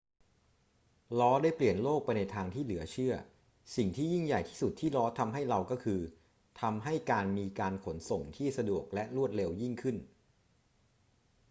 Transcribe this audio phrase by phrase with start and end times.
[1.19, 3.13] ล้อได้เปลี่ยนโลกไปในทางที่เหลือเชื่อ
[3.75, 6.01] สิ่งที่ยิ่งใหญ่ที่สุดที่ล้อทำให้เราก็คือ
[6.61, 9.95] ทำให้การมีการขนส่งที่สะดวกและรวดเร็วยิ่งขึ้น